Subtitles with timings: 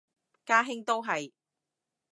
[0.47, 1.31] 家兄都係